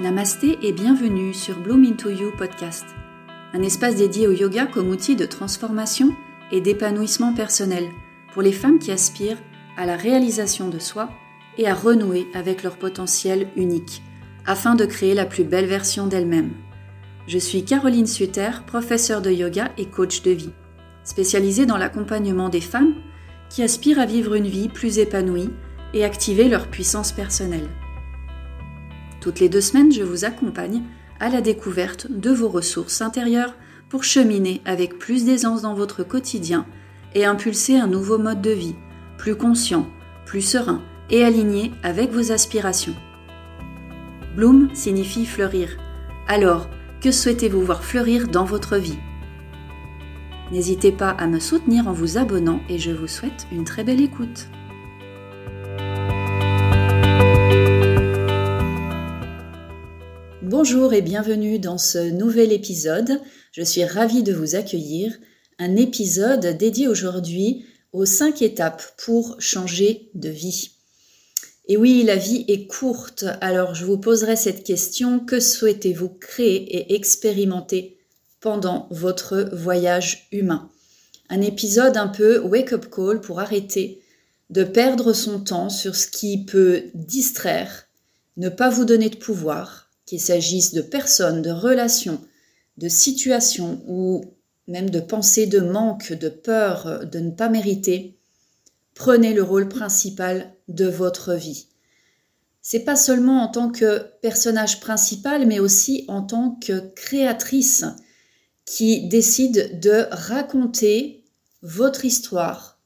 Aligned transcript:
Namasté 0.00 0.56
et 0.62 0.70
bienvenue 0.70 1.34
sur 1.34 1.58
Bloom 1.58 1.84
Into 1.84 2.08
You 2.10 2.30
podcast, 2.38 2.86
un 3.52 3.62
espace 3.62 3.96
dédié 3.96 4.28
au 4.28 4.32
yoga 4.32 4.66
comme 4.66 4.90
outil 4.90 5.16
de 5.16 5.26
transformation 5.26 6.14
et 6.52 6.60
d'épanouissement 6.60 7.34
personnel 7.34 7.88
pour 8.32 8.42
les 8.42 8.52
femmes 8.52 8.78
qui 8.78 8.92
aspirent 8.92 9.42
à 9.76 9.86
la 9.86 9.96
réalisation 9.96 10.68
de 10.68 10.78
soi 10.78 11.10
et 11.56 11.66
à 11.66 11.74
renouer 11.74 12.28
avec 12.32 12.62
leur 12.62 12.76
potentiel 12.76 13.48
unique 13.56 14.04
afin 14.46 14.76
de 14.76 14.84
créer 14.84 15.14
la 15.14 15.26
plus 15.26 15.42
belle 15.42 15.66
version 15.66 16.06
d'elles-mêmes. 16.06 16.52
Je 17.26 17.38
suis 17.38 17.64
Caroline 17.64 18.06
Suter, 18.06 18.50
professeure 18.68 19.20
de 19.20 19.32
yoga 19.32 19.72
et 19.78 19.86
coach 19.86 20.22
de 20.22 20.30
vie, 20.30 20.52
spécialisée 21.02 21.66
dans 21.66 21.76
l'accompagnement 21.76 22.50
des 22.50 22.60
femmes 22.60 22.94
qui 23.50 23.64
aspirent 23.64 23.98
à 23.98 24.06
vivre 24.06 24.34
une 24.34 24.46
vie 24.46 24.68
plus 24.68 25.00
épanouie 25.00 25.50
et 25.92 26.04
activer 26.04 26.48
leur 26.48 26.68
puissance 26.68 27.10
personnelle. 27.10 27.68
Toutes 29.20 29.40
les 29.40 29.48
deux 29.48 29.60
semaines, 29.60 29.92
je 29.92 30.02
vous 30.02 30.24
accompagne 30.24 30.82
à 31.20 31.28
la 31.28 31.40
découverte 31.40 32.06
de 32.10 32.30
vos 32.30 32.48
ressources 32.48 33.00
intérieures 33.02 33.54
pour 33.88 34.04
cheminer 34.04 34.60
avec 34.64 34.98
plus 34.98 35.24
d'aisance 35.24 35.62
dans 35.62 35.74
votre 35.74 36.04
quotidien 36.04 36.66
et 37.14 37.24
impulser 37.24 37.78
un 37.78 37.86
nouveau 37.86 38.18
mode 38.18 38.42
de 38.42 38.50
vie, 38.50 38.76
plus 39.16 39.34
conscient, 39.34 39.88
plus 40.26 40.42
serein 40.42 40.82
et 41.10 41.24
aligné 41.24 41.72
avec 41.82 42.12
vos 42.12 42.32
aspirations. 42.32 42.94
Bloom 44.36 44.68
signifie 44.74 45.26
fleurir. 45.26 45.70
Alors, 46.28 46.68
que 47.00 47.10
souhaitez-vous 47.10 47.62
voir 47.62 47.82
fleurir 47.82 48.28
dans 48.28 48.44
votre 48.44 48.76
vie? 48.76 48.98
N'hésitez 50.52 50.92
pas 50.92 51.10
à 51.10 51.26
me 51.26 51.40
soutenir 51.40 51.88
en 51.88 51.92
vous 51.92 52.18
abonnant 52.18 52.60
et 52.68 52.78
je 52.78 52.90
vous 52.90 53.08
souhaite 53.08 53.46
une 53.52 53.64
très 53.64 53.84
belle 53.84 54.00
écoute. 54.00 54.48
Bonjour 60.60 60.92
et 60.92 61.02
bienvenue 61.02 61.60
dans 61.60 61.78
ce 61.78 62.10
nouvel 62.10 62.50
épisode. 62.50 63.20
Je 63.52 63.62
suis 63.62 63.84
ravie 63.84 64.24
de 64.24 64.32
vous 64.32 64.56
accueillir. 64.56 65.16
Un 65.60 65.76
épisode 65.76 66.44
dédié 66.58 66.88
aujourd'hui 66.88 67.64
aux 67.92 68.04
cinq 68.04 68.42
étapes 68.42 68.82
pour 68.96 69.36
changer 69.38 70.10
de 70.14 70.28
vie. 70.28 70.72
Et 71.68 71.76
oui, 71.76 72.02
la 72.02 72.16
vie 72.16 72.44
est 72.48 72.66
courte, 72.66 73.24
alors 73.40 73.76
je 73.76 73.84
vous 73.84 73.98
poserai 73.98 74.34
cette 74.34 74.64
question, 74.64 75.20
que 75.20 75.38
souhaitez-vous 75.38 76.08
créer 76.08 76.76
et 76.76 76.96
expérimenter 76.96 77.96
pendant 78.40 78.88
votre 78.90 79.50
voyage 79.52 80.26
humain? 80.32 80.68
Un 81.28 81.40
épisode 81.40 81.96
un 81.96 82.08
peu 82.08 82.40
wake-up 82.40 82.86
call 82.90 83.20
pour 83.20 83.38
arrêter 83.38 84.02
de 84.50 84.64
perdre 84.64 85.12
son 85.12 85.38
temps 85.38 85.70
sur 85.70 85.94
ce 85.94 86.08
qui 86.08 86.44
peut 86.44 86.82
distraire, 86.94 87.86
ne 88.36 88.48
pas 88.48 88.70
vous 88.70 88.84
donner 88.84 89.08
de 89.08 89.18
pouvoir, 89.18 89.87
qu'il 90.08 90.20
s'agisse 90.20 90.72
de 90.72 90.80
personnes, 90.80 91.42
de 91.42 91.50
relations, 91.50 92.18
de 92.78 92.88
situations 92.88 93.82
ou 93.86 94.24
même 94.66 94.88
de 94.88 95.00
pensées 95.00 95.46
de 95.46 95.60
manque, 95.60 96.14
de 96.14 96.30
peur 96.30 97.04
de 97.04 97.18
ne 97.18 97.30
pas 97.30 97.50
mériter, 97.50 98.16
prenez 98.94 99.34
le 99.34 99.42
rôle 99.42 99.68
principal 99.68 100.54
de 100.68 100.86
votre 100.86 101.34
vie. 101.34 101.66
C'est 102.62 102.84
pas 102.86 102.96
seulement 102.96 103.42
en 103.42 103.48
tant 103.48 103.70
que 103.70 103.98
personnage 104.22 104.80
principal, 104.80 105.46
mais 105.46 105.58
aussi 105.58 106.06
en 106.08 106.22
tant 106.22 106.52
que 106.52 106.88
créatrice 106.94 107.84
qui 108.64 109.08
décide 109.08 109.78
de 109.78 110.06
raconter 110.10 111.22
votre 111.60 112.06
histoire 112.06 112.80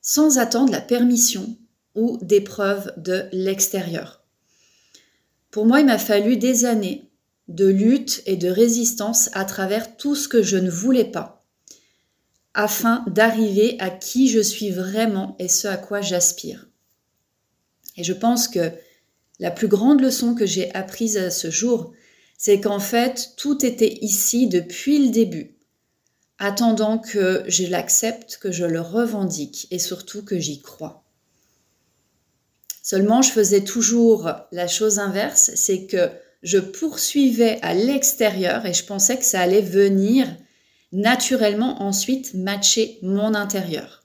sans 0.00 0.38
attendre 0.38 0.70
la 0.70 0.80
permission 0.80 1.56
ou 1.96 2.18
des 2.22 2.40
preuves 2.40 2.92
de 2.98 3.24
l'extérieur. 3.32 4.19
Pour 5.50 5.66
moi, 5.66 5.80
il 5.80 5.86
m'a 5.86 5.98
fallu 5.98 6.36
des 6.36 6.64
années 6.64 7.10
de 7.48 7.66
lutte 7.66 8.22
et 8.26 8.36
de 8.36 8.48
résistance 8.48 9.28
à 9.32 9.44
travers 9.44 9.96
tout 9.96 10.14
ce 10.14 10.28
que 10.28 10.42
je 10.42 10.56
ne 10.56 10.70
voulais 10.70 11.04
pas, 11.04 11.44
afin 12.54 13.04
d'arriver 13.08 13.76
à 13.80 13.90
qui 13.90 14.28
je 14.28 14.40
suis 14.40 14.70
vraiment 14.70 15.34
et 15.38 15.48
ce 15.48 15.66
à 15.66 15.76
quoi 15.76 16.00
j'aspire. 16.00 16.68
Et 17.96 18.04
je 18.04 18.12
pense 18.12 18.46
que 18.46 18.72
la 19.40 19.50
plus 19.50 19.68
grande 19.68 20.00
leçon 20.00 20.34
que 20.34 20.46
j'ai 20.46 20.72
apprise 20.74 21.16
à 21.16 21.30
ce 21.30 21.50
jour, 21.50 21.92
c'est 22.38 22.60
qu'en 22.60 22.78
fait, 22.78 23.32
tout 23.36 23.64
était 23.66 23.98
ici 24.00 24.46
depuis 24.46 25.06
le 25.06 25.10
début, 25.10 25.56
attendant 26.38 26.98
que 26.98 27.42
je 27.48 27.66
l'accepte, 27.66 28.38
que 28.38 28.52
je 28.52 28.64
le 28.64 28.80
revendique 28.80 29.66
et 29.70 29.78
surtout 29.78 30.22
que 30.24 30.38
j'y 30.38 30.62
crois. 30.62 30.99
Seulement, 32.82 33.22
je 33.22 33.30
faisais 33.30 33.62
toujours 33.62 34.30
la 34.52 34.66
chose 34.66 34.98
inverse, 34.98 35.50
c'est 35.54 35.86
que 35.86 36.10
je 36.42 36.58
poursuivais 36.58 37.58
à 37.62 37.74
l'extérieur 37.74 38.64
et 38.64 38.72
je 38.72 38.84
pensais 38.84 39.18
que 39.18 39.24
ça 39.24 39.40
allait 39.40 39.60
venir 39.60 40.26
naturellement 40.92 41.82
ensuite 41.82 42.34
matcher 42.34 42.98
mon 43.02 43.34
intérieur. 43.34 44.04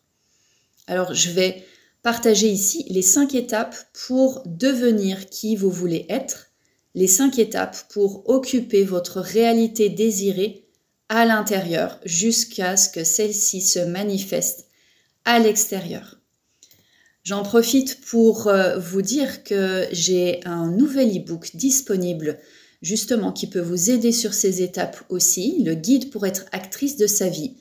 Alors, 0.88 1.13
je 1.13 1.31
vais 1.31 1.63
partager 2.03 2.50
ici 2.50 2.86
les 2.90 3.02
cinq 3.02 3.34
étapes 3.34 3.75
pour 4.06 4.44
devenir 4.46 5.30
qui 5.30 5.56
vous 5.56 5.72
voulez 5.72 6.06
être, 6.09 6.52
les 6.94 7.07
cinq 7.07 7.40
étapes 7.40 7.78
pour 7.90 8.30
occuper 8.30 8.84
votre 8.84 9.19
réalité 9.19 9.90
désirée 9.90 10.68
à 11.09 11.25
l'intérieur 11.25 12.00
jusqu'à 12.06 12.78
ce 12.78 12.90
que 12.90 13.03
celle-ci 13.03 13.62
se 13.62 13.80
manifeste 13.80 14.68
à 15.24 15.40
l'extérieur. 15.40 16.19
J'en 17.25 17.41
profite 17.41 18.00
pour 18.02 18.47
euh, 18.47 18.78
vous 18.78 19.02
dire 19.02 19.44
que 19.44 19.88
j'ai 19.91 20.41
un 20.46 20.69
nouvel 20.69 21.09
e-book 21.09 21.56
disponible 21.56 22.38
justement 22.84 23.31
qui 23.31 23.47
peut 23.47 23.62
vous 23.62 23.90
aider 23.90 24.12
sur 24.12 24.36
ces 24.36 24.62
étapes 24.62 25.03
aussi, 25.09 25.63
le 25.63 25.74
guide 25.74 26.12
pour 26.12 26.28
être 26.28 26.46
actrice 26.52 26.97
de 26.97 27.08
sa 27.08 27.28
vie, 27.28 27.56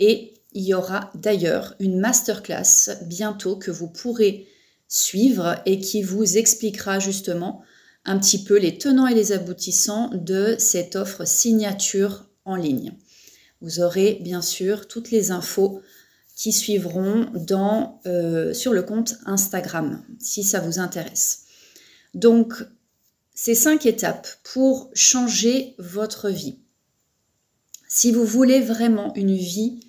Et 0.00 0.34
il 0.52 0.64
y 0.64 0.74
aura 0.74 1.12
d'ailleurs 1.14 1.76
une 1.78 2.00
masterclass 2.00 2.90
bientôt 3.04 3.54
que 3.54 3.70
vous 3.70 3.88
pourrez 3.88 4.48
suivre 4.88 5.62
et 5.64 5.78
qui 5.78 6.02
vous 6.02 6.36
expliquera 6.36 6.98
justement 6.98 7.62
un 8.06 8.18
petit 8.18 8.42
peu 8.44 8.56
les 8.56 8.78
tenants 8.78 9.06
et 9.06 9.14
les 9.14 9.32
aboutissants 9.32 10.10
de 10.14 10.56
cette 10.58 10.96
offre 10.96 11.26
signature 11.26 12.24
en 12.44 12.56
ligne. 12.56 12.92
Vous 13.60 13.80
aurez 13.80 14.18
bien 14.22 14.42
sûr 14.42 14.86
toutes 14.86 15.10
les 15.10 15.30
infos 15.30 15.82
qui 16.34 16.52
suivront 16.52 17.26
dans, 17.34 18.00
euh, 18.06 18.54
sur 18.54 18.72
le 18.72 18.82
compte 18.82 19.16
Instagram 19.26 20.02
si 20.20 20.44
ça 20.44 20.60
vous 20.60 20.78
intéresse. 20.78 21.44
Donc, 22.14 22.54
ces 23.34 23.54
cinq 23.54 23.86
étapes 23.86 24.28
pour 24.44 24.90
changer 24.94 25.74
votre 25.78 26.30
vie. 26.30 26.58
Si 27.88 28.12
vous 28.12 28.24
voulez 28.24 28.60
vraiment 28.60 29.14
une 29.14 29.34
vie 29.34 29.80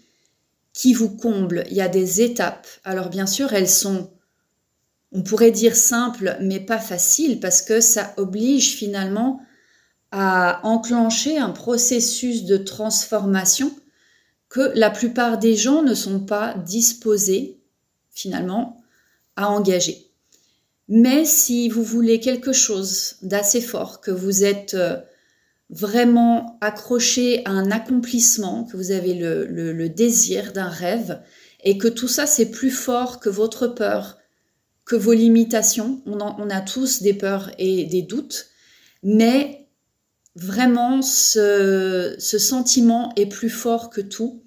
qui 0.74 0.94
vous 0.94 1.10
comble, 1.10 1.66
il 1.70 1.76
y 1.76 1.82
a 1.82 1.88
des 1.88 2.22
étapes. 2.22 2.68
Alors 2.84 3.10
bien 3.10 3.26
sûr, 3.26 3.54
elles 3.54 3.70
sont 3.70 4.12
on 5.12 5.24
pourrait 5.24 5.52
dire 5.52 5.76
simple, 5.76 6.38
mais 6.42 6.60
pas 6.60 6.80
facile, 6.80 7.40
parce 7.40 7.62
que 7.62 7.80
ça 7.80 8.14
oblige 8.18 8.76
finalement 8.76 9.42
à 10.12 10.66
enclencher 10.66 11.38
un 11.38 11.50
processus 11.50 12.46
de 12.46 12.58
transformation 12.58 13.72
que 14.50 14.72
la 14.76 14.90
plupart 14.90 15.38
des 15.38 15.56
gens 15.56 15.84
ne 15.84 15.94
sont 15.94 16.22
pas 16.22 16.54
disposés 16.54 17.60
finalement 18.12 18.82
à 19.36 19.50
engager. 19.50 20.08
Mais 20.88 21.26
si 21.26 21.68
vous 21.68 21.84
voulez 21.84 22.20
quelque 22.20 22.54
chose 22.54 23.16
d'assez 23.22 23.62
fort, 23.62 24.00
que 24.00 24.12
vous 24.12 24.46
êtes 24.46 24.74
euh, 24.74 24.98
vraiment 25.70 26.58
accroché 26.62 27.46
à 27.46 27.52
un 27.52 27.72
accomplissement, 27.72 28.64
que 28.64 28.78
vous 28.78 28.92
avez 28.92 29.14
le, 29.14 29.90
désir 29.90 30.54
d'un 30.54 30.70
rêve, 30.70 31.22
et 31.64 31.78
que 31.78 31.90
tout 31.90 32.08
ça 32.08 32.26
c'est 32.26 32.52
plus 32.52 32.72
fort 32.72 33.20
que 33.20 33.30
votre 33.30 33.68
peur, 33.68 34.18
que 34.88 34.96
vos 34.96 35.14
limitations, 35.14 36.02
on, 36.06 36.50
a 36.50 36.62
tous 36.62 37.02
des 37.02 37.14
peurs 37.14 37.52
et 37.60 37.84
des 37.84 38.02
doutes, 38.02 38.48
mais 39.04 39.68
vraiment 40.36 41.02
ce, 41.02 42.16
ce 42.18 42.40
sentiment 42.40 43.12
est 43.18 43.26
plus 43.26 43.50
fort 43.50 43.90
que 43.90 44.00
tout, 44.00 44.44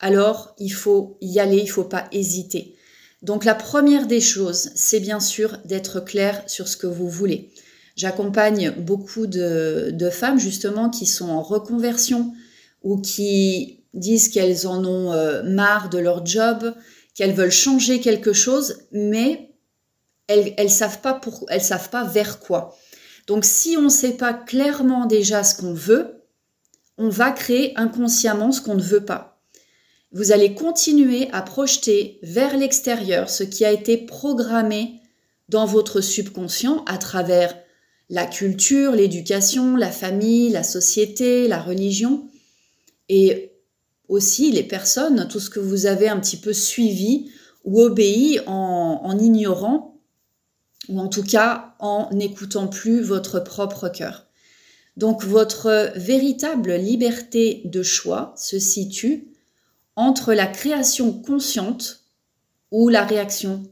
alors 0.00 0.54
il 0.58 0.70
faut 0.70 1.18
y 1.20 1.38
aller, 1.38 1.58
il 1.58 1.66
ne 1.66 1.70
faut 1.70 1.84
pas 1.84 2.08
hésiter. 2.12 2.76
Donc 3.20 3.44
la 3.44 3.54
première 3.54 4.06
des 4.06 4.22
choses, 4.22 4.70
c'est 4.74 5.00
bien 5.00 5.20
sûr 5.20 5.58
d'être 5.66 6.00
clair 6.00 6.42
sur 6.46 6.66
ce 6.66 6.78
que 6.78 6.86
vous 6.86 7.08
voulez. 7.08 7.52
J'accompagne 7.94 8.72
beaucoup 8.78 9.26
de, 9.26 10.10
femmes 10.10 10.38
justement 10.38 10.88
qui 10.88 11.04
sont 11.04 11.28
en 11.28 11.42
reconversion 11.42 12.32
ou 12.82 13.00
qui 13.00 13.80
disent 13.92 14.30
qu'elles 14.30 14.66
en 14.66 14.84
ont 14.84 15.12
euh, 15.12 15.42
marre 15.42 15.90
de 15.90 15.98
leur 15.98 16.24
job, 16.24 16.74
qu'elles 17.14 17.34
veulent 17.34 17.50
changer 17.50 18.00
quelque 18.00 18.32
chose, 18.32 18.86
mais 18.92 19.54
elles 20.26 20.54
elles 20.56 20.70
savent 20.70 21.00
pas 21.00 21.14
pour 21.14 21.44
elles 21.48 21.62
savent 21.62 21.90
pas 21.90 22.04
vers 22.04 22.38
quoi. 22.40 22.76
Donc 23.26 23.44
si 23.44 23.76
on 23.76 23.82
ne 23.82 23.88
sait 23.88 24.16
pas 24.16 24.34
clairement 24.34 25.06
déjà 25.06 25.44
ce 25.44 25.54
qu'on 25.54 25.74
veut, 25.74 26.24
on 26.98 27.08
va 27.08 27.30
créer 27.30 27.72
inconsciemment 27.78 28.52
ce 28.52 28.60
qu'on 28.60 28.74
ne 28.74 28.82
veut 28.82 29.04
pas 29.04 29.32
vous 30.12 30.32
allez 30.32 30.54
continuer 30.54 31.28
à 31.32 31.42
projeter 31.42 32.18
vers 32.22 32.56
l'extérieur 32.56 33.30
ce 33.30 33.44
qui 33.44 33.64
a 33.64 33.72
été 33.72 33.96
programmé 33.96 35.00
dans 35.48 35.64
votre 35.64 36.00
subconscient 36.00 36.84
à 36.86 36.98
travers 36.98 37.56
la 38.10 38.26
culture, 38.26 38.92
l'éducation, 38.92 39.76
la 39.76 39.90
famille, 39.90 40.50
la 40.50 40.62
société, 40.62 41.48
la 41.48 41.60
religion, 41.60 42.28
et 43.08 43.51
aussi 44.08 44.50
les 44.50 44.62
personnes, 44.62 45.28
tout 45.28 45.40
ce 45.40 45.50
que 45.50 45.60
vous 45.60 45.86
avez 45.86 46.08
un 46.08 46.20
petit 46.20 46.36
peu 46.36 46.52
suivi 46.52 47.30
ou 47.64 47.80
obéi 47.80 48.40
en, 48.46 49.18
ignorant, 49.18 50.00
ou 50.88 50.98
en 50.98 51.08
tout 51.08 51.22
cas 51.22 51.74
en 51.78 52.08
n'écoutant 52.12 52.66
plus 52.66 53.00
votre 53.00 53.40
propre 53.40 53.88
cœur. 53.88 54.26
Donc 54.96 55.24
votre 55.24 55.92
véritable 55.96 56.74
liberté 56.74 57.62
de 57.64 57.82
choix 57.82 58.34
se 58.36 58.58
situe 58.58 59.28
entre 59.96 60.34
la 60.34 60.46
création 60.46 61.12
consciente 61.12 62.04
ou 62.70 62.88
la 62.88 63.04
réaction 63.04 63.62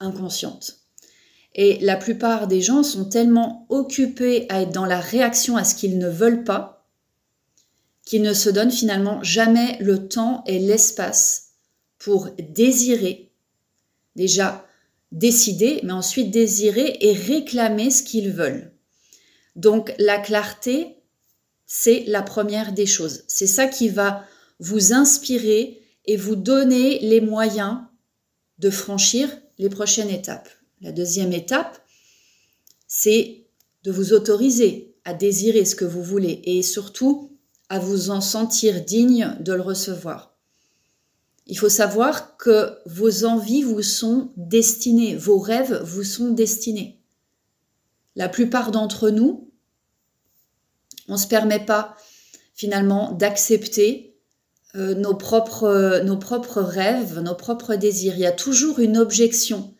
inconsciente. 0.00 0.78
Et 1.54 1.78
la 1.80 1.96
plupart 1.96 2.46
des 2.46 2.60
gens 2.60 2.82
sont 2.82 3.06
tellement 3.06 3.66
occupés 3.68 4.46
à 4.48 4.62
être 4.62 4.72
dans 4.72 4.84
la 4.84 5.00
réaction 5.00 5.56
à 5.56 5.64
ce 5.64 5.74
qu'ils 5.74 5.98
ne 5.98 6.08
veulent 6.08 6.44
pas 6.44 6.77
qu'ils 8.08 8.22
ne 8.22 8.32
se 8.32 8.48
donnent 8.48 8.72
finalement 8.72 9.22
jamais 9.22 9.76
le 9.80 10.08
temps 10.08 10.42
et 10.46 10.58
l'espace 10.58 11.50
pour 11.98 12.30
désirer, 12.38 13.30
déjà 14.16 14.66
décider, 15.12 15.80
mais 15.82 15.92
ensuite 15.92 16.30
désirer 16.30 16.96
et 17.02 17.12
réclamer 17.12 17.90
ce 17.90 18.02
qu'ils 18.02 18.32
veulent. 18.32 18.72
Donc 19.56 19.92
la 19.98 20.18
clarté, 20.18 20.96
c'est 21.66 22.04
la 22.06 22.22
première 22.22 22.72
des 22.72 22.86
choses. 22.86 23.24
C'est 23.28 23.46
ça 23.46 23.66
qui 23.66 23.90
va 23.90 24.24
vous 24.58 24.94
inspirer 24.94 25.82
et 26.06 26.16
vous 26.16 26.36
donner 26.36 27.00
les 27.00 27.20
moyens 27.20 27.76
de 28.58 28.70
franchir 28.70 29.28
les 29.58 29.68
prochaines 29.68 30.08
étapes. 30.08 30.48
La 30.80 30.92
deuxième 30.92 31.34
étape, 31.34 31.78
c'est 32.86 33.44
de 33.82 33.92
vous 33.92 34.14
autoriser 34.14 34.94
à 35.04 35.12
désirer 35.12 35.66
ce 35.66 35.76
que 35.76 35.84
vous 35.84 36.02
voulez 36.02 36.40
et 36.44 36.62
surtout 36.62 37.37
à 37.68 37.78
vous 37.78 38.10
en 38.10 38.20
sentir 38.20 38.84
digne 38.84 39.36
de 39.40 39.52
le 39.52 39.62
recevoir. 39.62 40.34
Il 41.46 41.58
faut 41.58 41.68
savoir 41.68 42.36
que 42.36 42.78
vos 42.86 43.24
envies 43.24 43.62
vous 43.62 43.82
sont 43.82 44.32
destinées, 44.36 45.16
vos 45.16 45.38
rêves 45.38 45.80
vous 45.82 46.04
sont 46.04 46.30
destinés. 46.30 47.00
La 48.16 48.28
plupart 48.28 48.70
d'entre 48.70 49.10
nous, 49.10 49.50
on 51.08 51.14
ne 51.14 51.18
se 51.18 51.26
permet 51.26 51.64
pas 51.64 51.96
finalement 52.54 53.12
d'accepter 53.12 54.16
euh, 54.74 54.94
nos, 54.94 55.14
propres, 55.14 55.64
euh, 55.64 56.02
nos 56.02 56.18
propres 56.18 56.60
rêves, 56.60 57.20
nos 57.20 57.34
propres 57.34 57.76
désirs. 57.76 58.14
Il 58.16 58.20
y 58.20 58.26
a 58.26 58.32
toujours 58.32 58.80
une 58.80 58.98
objection 58.98 59.74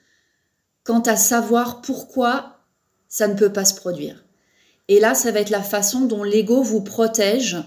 quant 0.84 1.00
à 1.00 1.16
savoir 1.16 1.82
pourquoi 1.82 2.60
ça 3.08 3.28
ne 3.28 3.34
peut 3.34 3.52
pas 3.52 3.66
se 3.66 3.74
produire. 3.74 4.24
Et 4.88 5.00
là, 5.00 5.14
ça 5.14 5.30
va 5.30 5.40
être 5.40 5.50
la 5.50 5.62
façon 5.62 6.06
dont 6.06 6.22
l'ego 6.22 6.62
vous 6.62 6.80
protège 6.80 7.58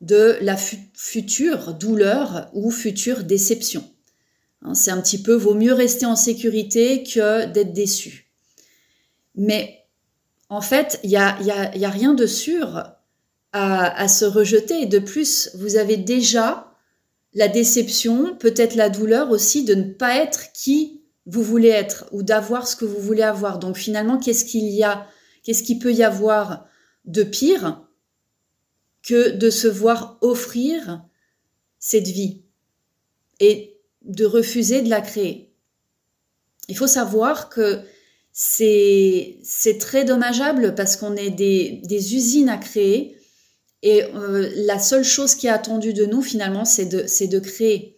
de 0.00 0.38
la 0.40 0.56
future 0.56 1.74
douleur 1.74 2.50
ou 2.52 2.70
future 2.70 3.24
déception. 3.24 3.84
Hein, 4.62 4.74
c'est 4.74 4.90
un 4.90 5.00
petit 5.00 5.22
peu, 5.22 5.34
vaut 5.34 5.54
mieux 5.54 5.72
rester 5.72 6.06
en 6.06 6.16
sécurité 6.16 7.02
que 7.02 7.46
d'être 7.46 7.72
déçu. 7.72 8.30
Mais 9.34 9.84
en 10.48 10.60
fait, 10.60 11.00
il 11.02 11.10
n'y 11.10 11.16
a, 11.16 11.40
y 11.42 11.84
a, 11.84 11.90
rien 11.90 12.14
de 12.14 12.26
sûr 12.26 12.84
à, 13.52 14.08
se 14.08 14.24
rejeter. 14.24 14.82
Et 14.82 14.86
de 14.86 14.98
plus, 14.98 15.50
vous 15.54 15.76
avez 15.76 15.96
déjà 15.96 16.72
la 17.34 17.48
déception, 17.48 18.36
peut-être 18.36 18.74
la 18.74 18.88
douleur 18.88 19.30
aussi 19.30 19.64
de 19.64 19.74
ne 19.74 19.92
pas 19.92 20.16
être 20.16 20.52
qui 20.52 21.02
vous 21.26 21.42
voulez 21.42 21.68
être 21.68 22.06
ou 22.10 22.22
d'avoir 22.22 22.66
ce 22.66 22.74
que 22.74 22.84
vous 22.84 23.00
voulez 23.00 23.22
avoir. 23.22 23.58
Donc 23.58 23.76
finalement, 23.76 24.18
qu'est-ce 24.18 24.44
qu'il 24.44 24.68
y 24.70 24.82
a, 24.82 25.06
qu'est-ce 25.42 25.62
qu'il 25.62 25.78
peut 25.78 25.92
y 25.92 26.02
avoir 26.02 26.66
de 27.04 27.22
pire 27.22 27.82
que 29.08 29.30
de 29.30 29.48
se 29.48 29.68
voir 29.68 30.18
offrir 30.20 31.02
cette 31.78 32.08
vie 32.08 32.42
et 33.40 33.80
de 34.02 34.26
refuser 34.26 34.82
de 34.82 34.90
la 34.90 35.00
créer. 35.00 35.50
Il 36.68 36.76
faut 36.76 36.86
savoir 36.86 37.48
que 37.48 37.80
c'est 38.32 39.40
très 39.80 40.04
dommageable 40.04 40.74
parce 40.74 40.96
qu'on 40.96 41.16
est 41.16 41.30
des, 41.30 41.80
des 41.84 42.14
usines 42.14 42.50
à 42.50 42.58
créer 42.58 43.16
et 43.82 44.02
euh, 44.02 44.50
la 44.66 44.78
seule 44.78 45.04
chose 45.04 45.34
qui 45.34 45.46
est 45.46 45.50
attendue 45.50 45.94
de 45.94 46.04
nous, 46.04 46.20
finalement, 46.20 46.64
c'est 46.64 46.86
de, 46.86 47.26
de 47.26 47.38
créer. 47.38 47.96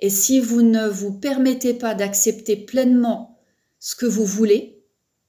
Et 0.00 0.10
si 0.10 0.40
vous 0.40 0.60
ne 0.60 0.88
vous 0.88 1.12
permettez 1.12 1.72
pas 1.72 1.94
d'accepter 1.94 2.56
pleinement 2.56 3.38
ce 3.78 3.94
que 3.94 4.06
vous 4.06 4.26
voulez, 4.26 4.82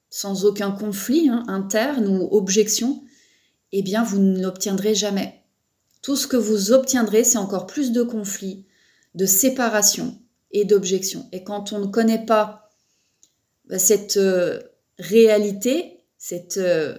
sans 0.09 0.43
aucun 0.43 0.71
conflit 0.71 1.29
hein, 1.29 1.43
interne 1.47 2.07
ou 2.07 2.27
objection, 2.31 3.03
eh 3.71 3.81
bien, 3.81 4.03
vous 4.03 4.19
ne 4.19 4.41
l'obtiendrez 4.41 4.95
jamais. 4.95 5.41
Tout 6.01 6.15
ce 6.15 6.27
que 6.27 6.37
vous 6.37 6.71
obtiendrez, 6.71 7.23
c'est 7.23 7.37
encore 7.37 7.67
plus 7.67 7.91
de 7.91 8.03
conflits, 8.03 8.65
de 9.15 9.25
séparation 9.25 10.19
et 10.51 10.65
d'objection. 10.65 11.27
Et 11.31 11.43
quand 11.43 11.73
on 11.73 11.79
ne 11.79 11.87
connaît 11.87 12.25
pas 12.25 12.69
bah, 13.65 13.79
cette 13.79 14.17
euh, 14.17 14.59
réalité, 14.97 15.99
cette 16.17 16.57
euh, 16.57 16.97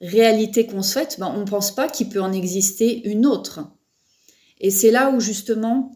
réalité 0.00 0.66
qu'on 0.66 0.82
souhaite, 0.82 1.16
ben, 1.18 1.32
on 1.34 1.40
ne 1.40 1.50
pense 1.50 1.74
pas 1.74 1.88
qu'il 1.88 2.08
peut 2.08 2.20
en 2.20 2.32
exister 2.32 3.08
une 3.08 3.26
autre. 3.26 3.60
Et 4.60 4.70
c'est 4.70 4.90
là 4.90 5.10
où 5.10 5.20
justement 5.20 5.92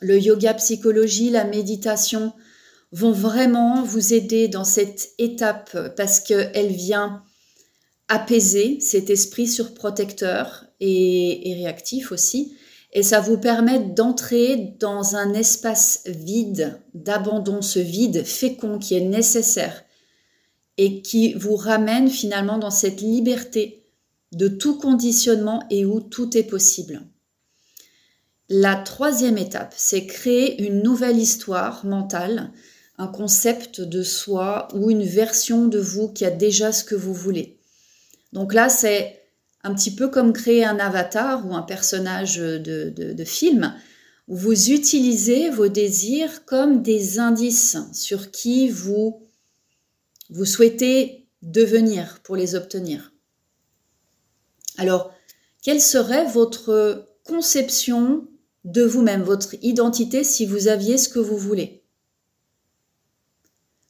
le 0.00 0.18
yoga 0.18 0.54
psychologie, 0.54 1.30
la 1.30 1.44
méditation 1.44 2.32
vont 2.92 3.12
vraiment 3.12 3.82
vous 3.82 4.12
aider 4.12 4.48
dans 4.48 4.64
cette 4.64 5.10
étape 5.18 5.94
parce 5.96 6.20
qu'elle 6.20 6.72
vient 6.72 7.22
apaiser 8.12 8.78
cet 8.80 9.08
esprit 9.08 9.48
surprotecteur 9.48 10.66
et, 10.80 11.54
réactif 11.56 12.12
aussi. 12.12 12.54
Et 12.92 13.02
ça 13.02 13.20
vous 13.20 13.38
permet 13.38 13.78
d'entrer 13.78 14.74
dans 14.78 15.16
un 15.16 15.32
espace 15.32 16.02
vide, 16.04 16.78
d'abandon, 16.92 17.62
ce 17.62 17.78
vide 17.78 18.22
fécond 18.24 18.78
qui 18.78 18.94
est 18.94 19.08
nécessaire 19.08 19.82
et 20.76 21.00
qui 21.00 21.32
vous 21.32 21.56
ramène 21.56 22.10
finalement 22.10 22.58
dans 22.58 22.70
cette 22.70 23.00
liberté 23.00 23.86
de 24.32 24.48
tout 24.48 24.76
conditionnement 24.76 25.64
et 25.70 25.86
où 25.86 26.00
tout 26.00 26.36
est 26.36 26.42
possible. 26.42 27.00
La 28.50 28.76
troisième 28.76 29.38
étape, 29.38 29.72
c'est 29.74 30.04
créer 30.04 30.62
une 30.62 30.82
nouvelle 30.82 31.18
histoire 31.18 31.86
mentale, 31.86 32.52
un 32.98 33.08
concept 33.08 33.80
de 33.80 34.02
soi 34.02 34.68
ou 34.74 34.90
une 34.90 35.04
version 35.04 35.66
de 35.66 35.78
vous 35.78 36.08
qui 36.12 36.26
a 36.26 36.30
déjà 36.30 36.72
ce 36.72 36.84
que 36.84 36.94
vous 36.94 37.14
voulez. 37.14 37.58
Donc 38.32 38.54
là, 38.54 38.68
c'est 38.68 39.22
un 39.62 39.74
petit 39.74 39.94
peu 39.94 40.08
comme 40.08 40.32
créer 40.32 40.64
un 40.64 40.78
avatar 40.78 41.46
ou 41.46 41.54
un 41.54 41.62
personnage 41.62 42.36
de, 42.36 43.24
film, 43.24 43.74
où 44.28 44.36
vous 44.36 44.70
utilisez 44.70 45.50
vos 45.50 45.68
désirs 45.68 46.44
comme 46.44 46.82
des 46.82 47.18
indices 47.18 47.76
sur 47.92 48.30
qui 48.30 48.68
vous 48.68 49.20
souhaitez 50.44 51.28
devenir 51.42 52.20
pour 52.22 52.36
les 52.36 52.54
obtenir. 52.54 53.12
Alors, 54.78 55.12
quelle 55.62 55.80
serait 55.80 56.26
votre 56.26 57.08
conception 57.24 58.26
de 58.64 58.82
vous-même, 58.82 59.22
votre 59.22 59.54
identité 59.62 60.24
si 60.24 60.46
vous 60.46 60.68
aviez 60.68 60.98
ce 60.98 61.08
que 61.08 61.18
vous 61.18 61.36
voulez? 61.36 61.84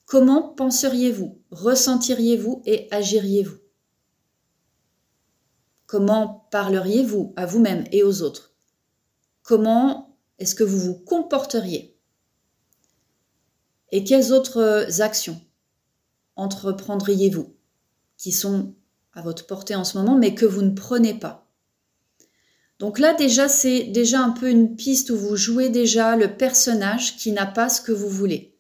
Comment 0.05 0.43
penseriez-vous, 0.43 1.41
ressentiriez-vous 1.51 2.63
et 2.67 2.89
agiriez-vous? 2.91 3.62
Comment 5.93 6.49
parleriez-vous 6.51 7.35
à 7.37 7.45
vous-même 7.45 7.85
et 7.93 8.03
aux 8.03 8.23
autres? 8.23 8.55
Comment 9.43 10.17
est-ce 10.39 10.55
que 10.55 10.65
vous 10.65 10.79
vous 10.79 10.95
comporteriez? 10.95 11.99
Et 13.91 14.03
quelles 14.03 14.33
autres 14.33 15.03
actions 15.03 15.39
entreprendriez-vous 16.37 17.55
qui 18.17 18.33
sont 18.33 18.75
à 19.13 19.21
votre 19.21 19.47
portée 19.47 19.75
en 19.75 19.85
ce 19.85 19.99
moment 19.99 20.17
mais 20.17 20.35
que 20.35 20.47
vous 20.47 20.63
ne 20.63 20.75
prenez 20.75 21.13
pas? 21.13 21.47
Donc 22.79 22.99
là 22.99 23.13
déjà 23.13 23.47
c'est 23.47 23.85
déjà 23.85 24.23
un 24.23 24.31
peu 24.31 24.49
une 24.49 24.77
piste 24.77 25.11
où 25.11 25.19
vous 25.19 25.37
jouez 25.37 25.69
déjà 25.69 26.17
le 26.17 26.39
personnage 26.39 27.19
qui 27.19 27.33
n'a 27.33 27.45
pas 27.45 27.69
ce 27.69 27.83
que 27.83 27.93
vous 27.93 28.09
voulez. 28.09 28.57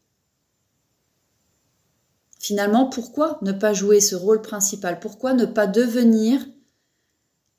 Finalement, 2.38 2.90
pourquoi 2.90 3.38
ne 3.40 3.52
pas 3.52 3.72
jouer 3.72 4.00
ce 4.00 4.16
rôle 4.16 4.42
principal? 4.42 5.00
Pourquoi 5.00 5.32
ne 5.32 5.46
pas 5.46 5.66
devenir 5.66 6.44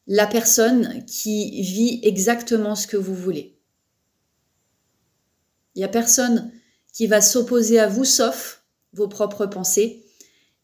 la 0.07 0.27
personne 0.27 1.05
qui 1.05 1.62
vit 1.62 2.00
exactement 2.03 2.75
ce 2.75 2.88
que 2.88 2.98
vous 2.98 3.15
voulez 3.15 3.57
Il 5.75 5.79
n'y 5.79 5.86
a 5.86 5.89
personne 5.89 6.51
qui 6.93 7.07
va 7.07 7.22
s'opposer 7.22 7.79
à 7.79 7.88
vous 7.88 8.05
sauf 8.05 8.63
vos 8.93 9.07
propres 9.07 9.45
pensées. 9.45 10.05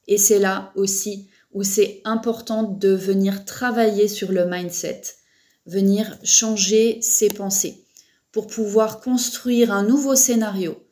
Et 0.08 0.18
c'est 0.18 0.40
là 0.40 0.72
aussi 0.76 1.30
où 1.52 1.64
c'est 1.64 2.02
important 2.04 2.64
de 2.64 2.90
venir 2.90 3.46
travailler 3.46 4.08
sur 4.08 4.32
le 4.32 4.46
mindset 4.46 5.02
venir 5.70 6.18
changer 6.24 7.02
ses 7.02 7.30
pensées 7.30 7.86
pour 8.32 8.48
pouvoir 8.48 9.02
construire 9.02 9.72
un 9.72 9.84
nouveau 9.84 10.16
scénario 10.16 10.84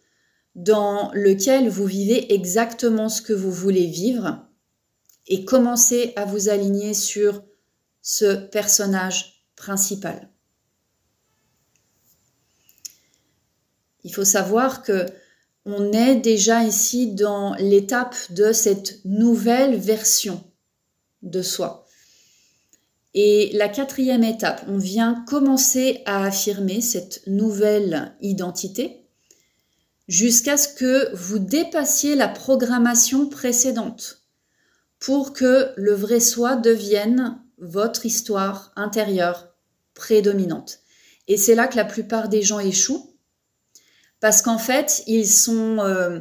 dans 0.55 1.11
lequel 1.13 1.69
vous 1.69 1.85
vivez 1.85 2.33
exactement 2.33 3.09
ce 3.09 3.21
que 3.21 3.33
vous 3.33 3.51
voulez 3.51 3.87
vivre 3.87 4.45
et 5.27 5.45
commencer 5.45 6.13
à 6.15 6.25
vous 6.25 6.49
aligner 6.49 6.93
sur 6.93 7.43
ce 8.09 8.35
personnage 8.35 9.43
principal. 9.57 10.29
Il 14.05 14.13
faut 14.13 14.23
savoir 14.23 14.81
que 14.81 15.05
on 15.65 15.91
est 15.91 16.15
déjà 16.15 16.63
ici 16.63 17.13
dans 17.13 17.53
l'étape 17.55 18.15
de 18.29 18.53
cette 18.53 19.03
nouvelle 19.03 19.75
version 19.75 20.41
de 21.21 21.41
soi. 21.41 21.85
Et 23.13 23.51
la 23.51 23.67
quatrième 23.67 24.23
étape, 24.23 24.63
on 24.69 24.77
vient 24.77 25.25
commencer 25.27 26.01
à 26.05 26.23
affirmer 26.23 26.79
cette 26.79 27.27
nouvelle 27.27 28.15
identité 28.21 29.05
jusqu'à 30.07 30.55
ce 30.55 30.69
que 30.69 31.13
vous 31.13 31.39
dépassiez 31.39 32.15
la 32.15 32.29
programmation 32.29 33.27
précédente 33.27 34.23
pour 34.97 35.33
que 35.33 35.73
le 35.75 35.91
vrai 35.91 36.21
soi 36.21 36.55
devienne 36.55 37.43
votre 37.57 38.05
histoire 38.05 38.71
intérieure 38.75 39.49
prédominante. 39.93 40.79
Et 41.27 41.37
c'est 41.37 41.55
là 41.55 41.67
que 41.67 41.75
la 41.75 41.85
plupart 41.85 42.29
des 42.29 42.41
gens 42.41 42.59
échouent 42.59 43.13
parce 44.19 44.41
qu'en 44.41 44.57
fait, 44.57 45.03
ils 45.07 45.27
sont 45.27 45.79
euh, 45.79 46.19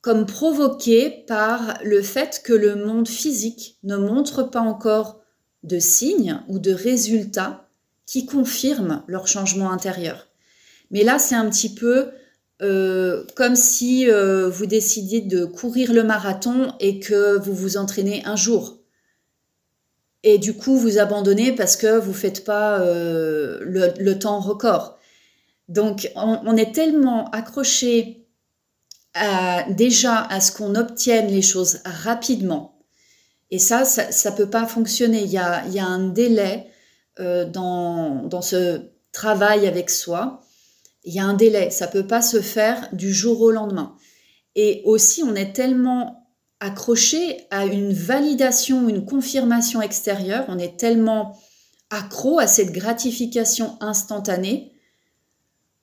comme 0.00 0.26
provoqués 0.26 1.24
par 1.26 1.78
le 1.82 2.02
fait 2.02 2.42
que 2.44 2.52
le 2.52 2.76
monde 2.76 3.08
physique 3.08 3.78
ne 3.82 3.96
montre 3.96 4.42
pas 4.44 4.60
encore 4.60 5.20
de 5.62 5.78
signes 5.78 6.40
ou 6.48 6.58
de 6.58 6.72
résultats 6.72 7.68
qui 8.06 8.26
confirment 8.26 9.02
leur 9.06 9.26
changement 9.26 9.70
intérieur. 9.70 10.28
Mais 10.90 11.02
là, 11.02 11.18
c'est 11.18 11.34
un 11.34 11.48
petit 11.48 11.74
peu 11.74 12.10
euh, 12.62 13.24
comme 13.34 13.56
si 13.56 14.08
euh, 14.08 14.48
vous 14.48 14.66
décidiez 14.66 15.22
de 15.22 15.44
courir 15.44 15.92
le 15.92 16.04
marathon 16.04 16.72
et 16.78 17.00
que 17.00 17.38
vous 17.38 17.54
vous 17.54 17.76
entraînez 17.76 18.22
un 18.26 18.36
jour. 18.36 18.78
Et 20.24 20.38
du 20.38 20.54
coup, 20.54 20.76
vous 20.76 20.98
abandonnez 20.98 21.52
parce 21.52 21.76
que 21.76 21.98
vous 21.98 22.12
faites 22.12 22.44
pas 22.44 22.80
euh, 22.80 23.60
le, 23.62 24.18
temps 24.18 24.40
record. 24.40 24.98
Donc, 25.68 26.10
on, 26.16 26.56
est 26.56 26.74
tellement 26.74 27.30
accroché 27.30 28.26
déjà 29.68 30.22
à 30.22 30.40
ce 30.40 30.50
qu'on 30.50 30.74
obtienne 30.74 31.28
les 31.28 31.42
choses 31.42 31.78
rapidement 31.84 32.74
et 33.54 33.60
ça, 33.60 33.84
ça 33.84 34.30
ne 34.32 34.36
peut 34.36 34.50
pas 34.50 34.66
fonctionner. 34.66 35.22
Il 35.22 35.30
y 35.30 35.38
a, 35.38 35.62
un 35.84 36.08
délai 36.08 36.66
euh, 37.20 37.44
dans, 37.44 38.24
dans 38.24 38.42
ce 38.42 38.90
travail 39.12 39.68
avec 39.68 39.90
soi. 39.90 40.42
Il 41.04 41.14
y 41.14 41.20
a 41.20 41.24
un 41.24 41.34
délai. 41.34 41.70
Ça 41.70 41.86
ne 41.86 41.92
peut 41.92 42.04
pas 42.04 42.20
se 42.20 42.40
faire 42.40 42.88
du 42.92 43.12
jour 43.12 43.40
au 43.42 43.52
lendemain. 43.52 43.94
Et 44.56 44.82
aussi, 44.84 45.22
on 45.22 45.36
est 45.36 45.52
tellement 45.52 46.23
accroché 46.64 47.46
à 47.50 47.66
une 47.66 47.92
validation, 47.92 48.88
une 48.88 49.04
confirmation 49.04 49.82
extérieure. 49.82 50.46
On 50.48 50.58
est 50.58 50.78
tellement 50.78 51.38
accro 51.90 52.38
à 52.38 52.46
cette 52.46 52.72
gratification 52.72 53.76
instantanée 53.80 54.72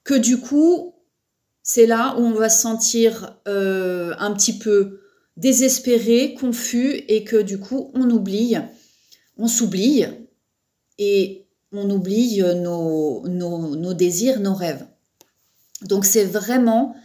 que 0.04 0.16
du 0.16 0.40
coup, 0.40 0.96
c'est 1.62 1.86
là 1.86 2.16
où 2.18 2.22
on 2.24 2.32
va 2.34 2.50
se 2.50 2.62
sentir 2.62 3.38
euh, 3.48 4.16
un 4.18 4.34
petit 4.34 4.58
peu 4.58 5.02
désespéré, 5.38 6.34
confus 6.34 7.04
et 7.08 7.24
que 7.24 7.42
du 7.42 7.60
coup 7.60 7.92
on 7.94 8.10
oublie, 8.10 8.58
on 9.38 9.48
s'oublie 9.48 10.06
et 10.98 11.46
on 11.72 11.90
oublie 11.92 12.42
nos, 12.42 13.28
nos, 13.28 13.94
désirs, 13.94 14.40
nos 14.40 14.56
rêves. 14.56 14.86
Donc 15.84 16.06
c'est 16.06 16.26
vraiment 16.26 16.96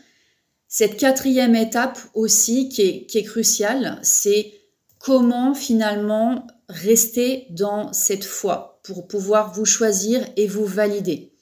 cette 0.68 0.96
quatrième 0.96 1.54
étape 1.54 1.98
aussi 2.14 2.68
qui 2.68 3.06
est, 3.12 3.22
cruciale, 3.24 3.98
c'est 4.02 4.52
comment 4.98 5.54
finalement 5.54 6.46
rester 6.68 7.46
dans 7.50 7.92
cette 7.92 8.24
foi 8.24 8.80
pour 8.82 9.06
pouvoir 9.06 9.52
vous 9.52 9.64
choisir 9.64 10.26
et 10.36 10.46
vous 10.46 10.66
valider. 10.66 11.32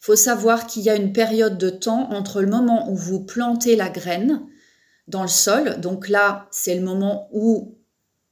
Il 0.00 0.04
faut 0.04 0.16
savoir 0.16 0.66
qu'il 0.66 0.82
y 0.82 0.90
a 0.90 0.96
une 0.96 1.12
période 1.12 1.58
de 1.58 1.70
temps 1.70 2.10
entre 2.10 2.40
le 2.40 2.48
moment 2.48 2.90
où 2.90 2.96
vous 2.96 3.20
plantez 3.20 3.76
la 3.76 3.88
graine, 3.88 4.46
dans 5.10 5.22
le 5.22 5.28
sol. 5.28 5.80
Donc 5.80 6.08
là, 6.08 6.48
c'est 6.50 6.74
le 6.74 6.82
moment 6.82 7.28
où 7.32 7.76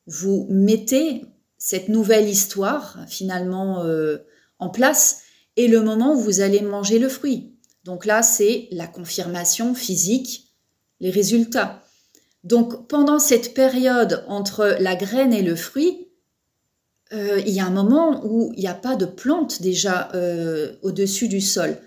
vous 0.07 0.47
mettez 0.49 1.25
cette 1.59 1.89
nouvelle 1.89 2.29
histoire 2.29 2.99
finalement 3.09 3.85
euh, 3.85 4.19
en 4.59 4.71
place 4.71 5.23
et 5.57 5.69
le 5.69 5.83
moment 5.83 6.15
où 6.15 6.21
vous 6.21 6.41
allez 6.41 6.63
manger 6.63 6.99
le 6.99 7.09
fruit. 7.09 7.53
Donc 7.85 8.05
là, 8.05 8.23
c'est 8.23 8.69
la 8.71 8.87
confirmation 8.87 9.75
physique, 9.75 10.53
les 11.01 11.11
résultats. 11.11 11.83
Donc 12.45 12.89
pendant 12.89 13.19
cette 13.19 13.55
période 13.55 14.25
entre 14.29 14.77
la 14.81 14.97
graine 14.97 15.33
et 15.33 15.43
le 15.43 15.57
fruit, 15.57 16.09
euh, 17.13 17.41
il 17.47 17.53
y 17.53 17.61
a 17.61 17.67
un 17.67 17.71
moment 17.71 18.25
où 18.25 18.53
il 18.55 18.61
n'y 18.61 18.69
a 18.69 18.75
pas 18.75 18.97
de 18.97 19.07
plante 19.07 19.63
déjà 19.63 20.11
euh, 20.15 20.75
au-dessus 20.83 21.29
du 21.29 21.41
sol. 21.41 21.79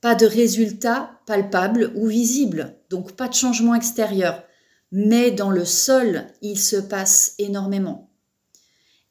Pas 0.00 0.14
de 0.14 0.26
résultats 0.26 1.20
palpables 1.26 1.92
ou 1.94 2.06
visibles, 2.06 2.74
donc 2.90 3.12
pas 3.12 3.28
de 3.28 3.34
changement 3.34 3.74
extérieur. 3.74 4.42
Mais 4.92 5.30
dans 5.30 5.50
le 5.50 5.64
sol, 5.64 6.26
il 6.40 6.58
se 6.58 6.76
passe 6.76 7.34
énormément. 7.38 8.10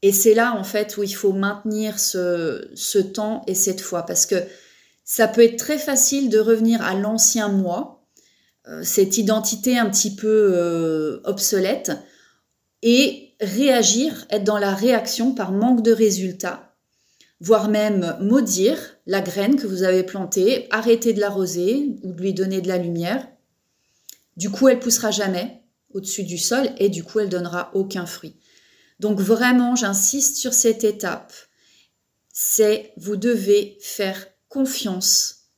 Et 0.01 0.11
c'est 0.11 0.33
là, 0.33 0.53
en 0.55 0.63
fait, 0.63 0.97
où 0.97 1.03
il 1.03 1.15
faut 1.15 1.31
maintenir 1.31 1.97
ce, 1.97 2.99
temps 2.99 3.41
et 3.47 3.55
cette 3.55 3.81
foi, 3.81 4.05
parce 4.05 4.25
que 4.25 4.35
ça 5.03 5.27
peut 5.27 5.43
être 5.43 5.57
très 5.57 5.77
facile 5.77 6.29
de 6.29 6.39
revenir 6.39 6.81
à 6.81 6.95
l'ancien 6.95 7.49
moi, 7.49 8.05
euh, 8.67 8.83
cette 8.83 9.17
identité 9.17 9.77
un 9.77 9.89
petit 9.89 10.15
peu 10.15 10.51
euh, 10.53 11.19
obsolète, 11.25 11.91
et 12.81 13.35
réagir, 13.41 14.25
être 14.29 14.43
dans 14.43 14.57
la 14.57 14.73
réaction 14.73 15.33
par 15.33 15.51
manque 15.51 15.83
de 15.83 15.91
résultats, 15.91 16.75
voire 17.39 17.69
même 17.69 18.17
maudire 18.21 18.77
la 19.05 19.21
graine 19.21 19.57
que 19.57 19.67
vous 19.67 19.83
avez 19.83 20.03
plantée, 20.03 20.67
arrêter 20.71 21.13
de 21.13 21.19
l'arroser 21.19 21.97
ou 22.03 22.13
de 22.13 22.21
lui 22.21 22.33
donner 22.33 22.61
de 22.61 22.67
la 22.67 22.77
lumière. 22.77 23.27
Du 24.37 24.49
coup, 24.49 24.67
elle 24.67 24.79
poussera 24.79 25.11
jamais 25.11 25.61
au-dessus 25.93 26.23
du 26.23 26.37
sol 26.37 26.69
et 26.77 26.89
du 26.89 27.03
coup, 27.03 27.19
elle 27.19 27.29
donnera 27.29 27.71
aucun 27.73 28.05
fruit. 28.05 28.35
Donc 28.99 29.19
vraiment, 29.19 29.75
j'insiste 29.75 30.37
sur 30.37 30.53
cette 30.53 30.83
étape. 30.83 31.33
C'est 32.31 32.93
vous 32.97 33.15
devez 33.15 33.77
faire 33.81 34.25
confiance 34.53 35.49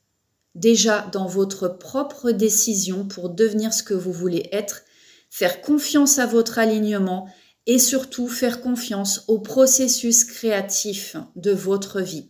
déjà 0.56 1.02
dans 1.12 1.28
votre 1.28 1.68
propre 1.68 2.32
décision 2.32 3.06
pour 3.06 3.30
devenir 3.30 3.74
ce 3.74 3.84
que 3.84 3.94
vous 3.94 4.14
voulez 4.14 4.48
être, 4.54 4.84
faire 5.30 5.60
confiance 5.60 6.18
à 6.18 6.26
votre 6.26 6.60
alignement 6.60 7.28
et 7.66 7.78
surtout 7.78 8.30
faire 8.30 8.62
confiance 8.62 9.26
au 9.28 9.40
processus 9.40 10.24
créatif 10.24 11.18
de 11.36 11.52
votre 11.52 12.00
vie. 12.00 12.30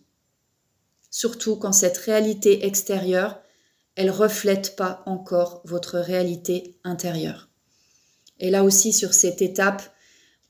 Surtout 1.12 1.56
quand 1.56 1.72
cette 1.72 1.98
réalité 2.00 2.66
extérieure, 2.66 3.40
elle 3.96 4.10
reflète 4.10 4.76
pas 4.76 5.04
encore 5.06 5.62
votre 5.66 6.00
réalité 6.00 6.80
intérieure. 6.84 7.50
Et 8.40 8.50
là 8.50 8.64
aussi, 8.64 8.92
sur 8.92 9.14
cette 9.14 9.44
étape, 9.44 9.84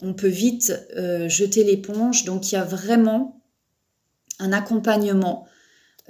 on 0.02 0.14
peut 0.14 0.28
vite 0.28 0.74
euh, 0.96 1.28
jeter 1.28 1.66
l'éponge. 1.66 2.24
Donc, 2.24 2.52
il 2.52 2.56
y 2.56 2.58
a 2.58 2.64
vraiment 2.64 3.44
un 4.40 4.54
accompagnement 4.54 5.46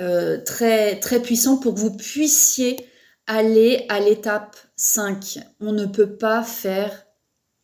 euh, 0.02 0.38
très, 0.44 1.00
très 1.00 1.22
puissant 1.22 1.56
pour 1.56 1.74
que 1.74 1.80
vous 1.80 1.96
puissiez 1.96 2.86
aller 3.28 3.86
à 3.88 4.02
l'étape 4.02 4.58
5. 4.76 5.40
On 5.62 5.72
ne 5.72 5.86
peut 5.86 6.18
pas 6.18 6.44
faire 6.44 7.06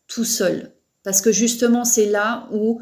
tout 0.07 0.23
seul. 0.23 0.71
Parce 1.03 1.21
que 1.21 1.33
justement, 1.33 1.83
c'est 1.83 2.05
là 2.05 2.47
où, 2.53 2.81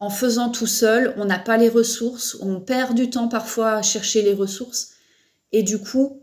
en 0.00 0.10
faisant 0.10 0.50
tout 0.50 0.66
seul, 0.66 1.14
on 1.16 1.24
n'a 1.24 1.38
pas 1.38 1.56
les 1.56 1.70
ressources, 1.70 2.36
on 2.40 2.60
perd 2.60 2.94
du 2.94 3.08
temps 3.08 3.28
parfois 3.28 3.72
à 3.72 3.82
chercher 3.82 4.20
les 4.20 4.34
ressources. 4.34 4.90
Et 5.52 5.62
du 5.62 5.78
coup, 5.78 6.22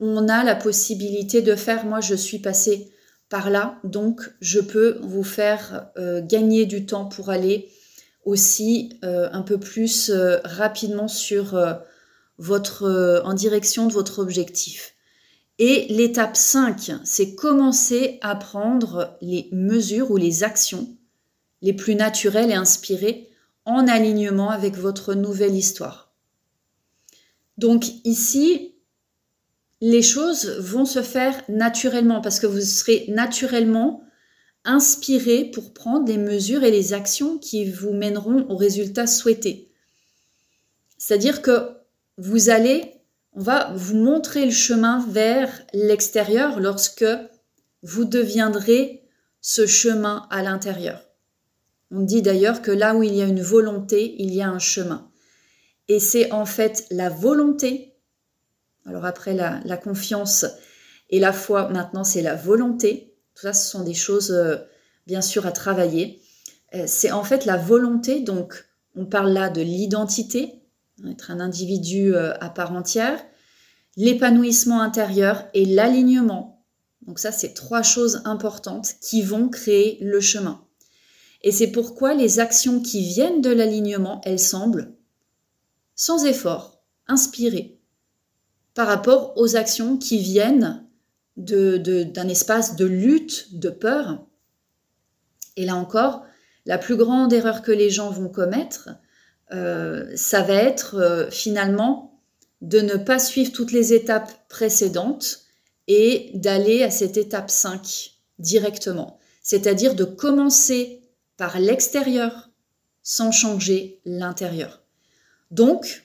on 0.00 0.28
a 0.28 0.42
la 0.42 0.54
possibilité 0.54 1.42
de 1.42 1.54
faire, 1.54 1.84
moi 1.84 2.00
je 2.00 2.14
suis 2.14 2.38
passée 2.38 2.90
par 3.28 3.50
là, 3.50 3.78
donc 3.84 4.22
je 4.40 4.60
peux 4.60 4.98
vous 5.02 5.24
faire 5.24 5.90
euh, 5.98 6.22
gagner 6.22 6.64
du 6.64 6.86
temps 6.86 7.06
pour 7.06 7.28
aller 7.28 7.68
aussi 8.24 8.98
euh, 9.04 9.28
un 9.32 9.42
peu 9.42 9.58
plus 9.58 10.10
rapidement 10.44 11.08
sur 11.08 11.56
votre, 12.38 13.22
en 13.24 13.34
direction 13.34 13.86
de 13.86 13.92
votre 13.92 14.18
objectif. 14.18 14.94
Et 15.58 15.86
l'étape 15.88 16.36
5, 16.36 16.92
c'est 17.04 17.34
commencer 17.34 18.18
à 18.20 18.36
prendre 18.36 19.16
les 19.22 19.48
mesures 19.52 20.10
ou 20.10 20.16
les 20.16 20.44
actions 20.44 20.96
les 21.62 21.72
plus 21.72 21.94
naturelles 21.94 22.50
et 22.50 22.54
inspirées 22.54 23.28
en 23.64 23.88
alignement 23.88 24.50
avec 24.50 24.76
votre 24.76 25.14
nouvelle 25.14 25.54
histoire. 25.54 26.12
Donc 27.58 27.86
ici, 28.04 28.74
les 29.80 30.02
choses 30.02 30.46
vont 30.58 30.84
se 30.84 31.02
faire 31.02 31.42
naturellement 31.48 32.20
parce 32.20 32.38
que 32.38 32.46
vous 32.46 32.60
serez 32.60 33.06
naturellement 33.08 34.02
inspiré 34.64 35.44
pour 35.44 35.72
prendre 35.72 36.06
les 36.08 36.18
mesures 36.18 36.64
et 36.64 36.70
les 36.70 36.92
actions 36.92 37.38
qui 37.38 37.70
vous 37.70 37.92
mèneront 37.92 38.46
au 38.48 38.56
résultat 38.56 39.06
souhaité. 39.06 39.70
C'est-à-dire 40.98 41.40
que 41.40 41.70
vous 42.18 42.50
allez 42.50 42.96
on 43.36 43.42
va 43.42 43.70
vous 43.74 43.96
montrer 43.96 44.46
le 44.46 44.50
chemin 44.50 45.04
vers 45.10 45.50
l'extérieur 45.74 46.58
lorsque 46.58 47.04
vous 47.82 48.06
deviendrez 48.06 49.02
ce 49.42 49.66
chemin 49.66 50.26
à 50.30 50.42
l'intérieur. 50.42 51.02
On 51.90 52.00
dit 52.00 52.22
d'ailleurs 52.22 52.62
que 52.62 52.70
là 52.70 52.96
où 52.96 53.02
il 53.02 53.14
y 53.14 53.20
a 53.20 53.26
une 53.26 53.42
volonté, 53.42 54.16
il 54.18 54.34
y 54.34 54.40
a 54.40 54.48
un 54.48 54.58
chemin. 54.58 55.10
Et 55.88 56.00
c'est 56.00 56.32
en 56.32 56.46
fait 56.46 56.86
la 56.90 57.10
volonté, 57.10 57.94
alors 58.86 59.04
après 59.04 59.34
la, 59.34 59.76
confiance 59.76 60.46
et 61.10 61.20
la 61.20 61.34
foi, 61.34 61.68
maintenant 61.68 62.04
c'est 62.04 62.22
la 62.22 62.34
volonté. 62.34 63.14
Tout 63.34 63.42
ça, 63.42 63.52
ce 63.52 63.70
sont 63.70 63.84
des 63.84 63.94
choses 63.94 64.32
euh, 64.32 64.56
bien 65.06 65.20
sûr 65.20 65.46
à 65.46 65.52
travailler. 65.52 66.22
Euh, 66.74 66.84
c'est 66.86 67.12
en 67.12 67.22
fait 67.22 67.44
la 67.44 67.58
volonté, 67.58 68.20
donc 68.20 68.66
on 68.96 69.04
parle 69.04 69.32
là 69.32 69.50
de 69.50 69.60
l'identité, 69.60 70.62
être 71.04 71.30
un 71.30 71.40
individu 71.40 72.14
euh, 72.14 72.34
à 72.40 72.48
part 72.48 72.72
entière, 72.72 73.22
l'épanouissement 73.96 74.80
intérieur 74.80 75.44
et 75.54 75.64
l'alignement. 75.64 76.64
Donc 77.06 77.18
ça, 77.18 77.32
c'est 77.32 77.54
trois 77.54 77.82
choses 77.82 78.22
importantes 78.24 78.94
qui 79.00 79.22
vont 79.22 79.48
créer 79.48 79.98
le 80.00 80.20
chemin. 80.20 80.62
Et 81.42 81.52
c'est 81.52 81.70
pourquoi 81.70 82.14
les 82.14 82.40
actions 82.40 82.80
qui 82.80 83.02
viennent 83.06 83.40
de 83.40 83.50
l'alignement, 83.50 84.20
elles 84.24 84.40
semblent 84.40 84.96
sans 85.94 86.26
effort, 86.26 86.82
inspirées, 87.06 87.78
par 88.74 88.86
rapport 88.86 89.32
aux 89.36 89.56
actions 89.56 89.96
qui 89.96 90.18
viennent 90.18 90.86
d'un 91.36 92.28
espace 92.28 92.76
de 92.76 92.84
lutte, 92.84 93.58
de 93.58 93.70
peur. 93.70 94.26
Et 95.56 95.64
là 95.64 95.76
encore, 95.76 96.24
la 96.66 96.78
plus 96.78 96.96
grande 96.96 97.32
erreur 97.32 97.62
que 97.62 97.72
les 97.72 97.90
gens 97.90 98.10
vont 98.10 98.28
commettre, 98.28 98.90
euh, 99.52 100.10
ça 100.16 100.42
va 100.42 100.54
être 100.54 100.96
euh, 100.96 101.30
finalement 101.30 102.20
de 102.62 102.80
ne 102.80 102.96
pas 102.96 103.18
suivre 103.18 103.52
toutes 103.52 103.72
les 103.72 103.92
étapes 103.92 104.32
précédentes 104.48 105.40
et 105.88 106.30
d'aller 106.34 106.82
à 106.82 106.90
cette 106.90 107.16
étape 107.16 107.50
5 107.50 108.12
directement. 108.38 109.18
C'est-à-dire 109.42 109.94
de 109.94 110.04
commencer 110.04 111.02
par 111.36 111.60
l'extérieur 111.60 112.50
sans 113.02 113.30
changer 113.30 114.00
l'intérieur. 114.04 114.82
Donc, 115.52 116.04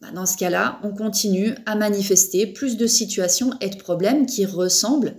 bah, 0.00 0.10
dans 0.14 0.26
ce 0.26 0.38
cas-là, 0.38 0.80
on 0.82 0.94
continue 0.94 1.54
à 1.66 1.76
manifester 1.76 2.46
plus 2.46 2.78
de 2.78 2.86
situations 2.86 3.50
et 3.60 3.68
de 3.68 3.76
problèmes 3.76 4.24
qui 4.24 4.46
ressemblent 4.46 5.16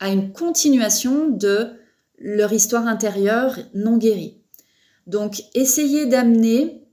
à 0.00 0.08
une 0.08 0.32
continuation 0.32 1.28
de 1.28 1.72
leur 2.18 2.52
histoire 2.52 2.86
intérieure 2.86 3.58
non 3.74 3.98
guérie. 3.98 4.38
Donc, 5.08 5.42
essayez 5.54 6.04
d'amener 6.04 6.86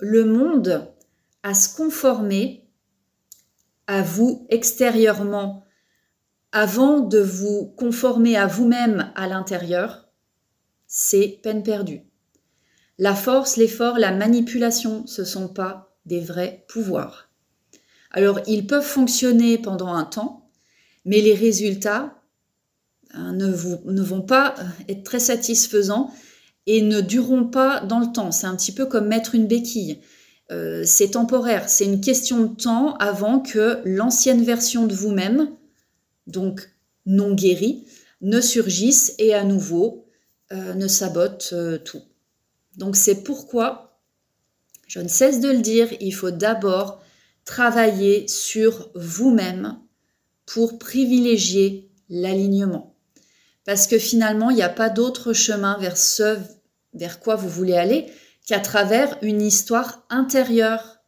le 0.00 0.24
monde 0.24 0.90
à 1.42 1.52
se 1.52 1.76
conformer 1.76 2.66
à 3.86 4.02
vous 4.02 4.46
extérieurement 4.48 5.64
avant 6.50 7.00
de 7.00 7.18
vous 7.18 7.74
conformer 7.76 8.38
à 8.38 8.46
vous-même 8.46 9.12
à 9.14 9.28
l'intérieur, 9.28 10.08
c'est 10.86 11.40
peine 11.42 11.62
perdue. 11.62 12.00
La 12.96 13.14
force, 13.14 13.58
l'effort, 13.58 13.98
la 13.98 14.12
manipulation, 14.12 15.06
ce 15.06 15.20
ne 15.20 15.26
sont 15.26 15.48
pas 15.48 15.94
des 16.06 16.20
vrais 16.20 16.64
pouvoirs. 16.68 17.28
Alors, 18.10 18.40
ils 18.46 18.66
peuvent 18.66 18.82
fonctionner 18.82 19.58
pendant 19.58 19.88
un 19.88 20.04
temps, 20.04 20.50
mais 21.04 21.20
les 21.20 21.34
résultats 21.34 22.14
hein, 23.12 23.34
ne, 23.34 23.48
ne 23.84 24.02
vont 24.02 24.22
pas 24.22 24.54
être 24.88 25.04
très 25.04 25.20
satisfaisants 25.20 26.10
et 26.68 26.82
ne 26.82 27.00
dureront 27.00 27.46
pas 27.46 27.80
dans 27.80 27.98
le 27.98 28.12
temps. 28.12 28.30
C'est 28.30 28.46
un 28.46 28.54
petit 28.54 28.72
peu 28.72 28.84
comme 28.84 29.08
mettre 29.08 29.34
une 29.34 29.48
béquille. 29.48 30.00
Euh, 30.52 30.82
c'est 30.84 31.12
temporaire, 31.12 31.68
c'est 31.68 31.86
une 31.86 32.00
question 32.00 32.44
de 32.44 32.54
temps 32.54 32.94
avant 32.98 33.40
que 33.40 33.80
l'ancienne 33.84 34.44
version 34.44 34.86
de 34.86 34.94
vous-même, 34.94 35.50
donc 36.26 36.70
non 37.06 37.34
guérie, 37.34 37.86
ne 38.20 38.40
surgisse 38.40 39.14
et 39.18 39.34
à 39.34 39.44
nouveau 39.44 40.06
euh, 40.52 40.74
ne 40.74 40.88
sabote 40.88 41.50
euh, 41.52 41.78
tout. 41.78 42.02
Donc 42.76 42.96
c'est 42.96 43.22
pourquoi, 43.22 44.00
je 44.86 45.00
ne 45.00 45.08
cesse 45.08 45.40
de 45.40 45.50
le 45.50 45.60
dire, 45.60 45.88
il 46.00 46.12
faut 46.12 46.30
d'abord 46.30 47.02
travailler 47.44 48.28
sur 48.28 48.90
vous-même 48.94 49.78
pour 50.44 50.78
privilégier 50.78 51.90
l'alignement. 52.10 52.94
Parce 53.64 53.86
que 53.86 53.98
finalement, 53.98 54.48
il 54.48 54.56
n'y 54.56 54.62
a 54.62 54.70
pas 54.70 54.88
d'autre 54.88 55.34
chemin 55.34 55.76
vers 55.78 55.98
ce 55.98 56.38
vers 56.98 57.20
quoi 57.20 57.36
vous 57.36 57.48
voulez 57.48 57.76
aller 57.76 58.06
qu'à 58.46 58.60
travers 58.60 59.16
une 59.22 59.42
histoire 59.42 60.04
intérieure 60.10 60.98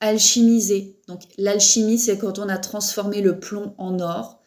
alchimisée. 0.00 0.98
Donc 1.08 1.22
l'alchimie, 1.38 1.98
c'est 1.98 2.18
quand 2.18 2.38
on 2.38 2.48
a 2.48 2.58
transformé 2.58 3.20
le 3.20 3.38
plomb 3.38 3.74
en 3.78 4.00
or. 4.00 4.42